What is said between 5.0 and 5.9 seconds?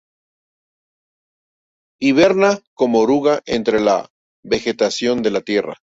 de la tierra.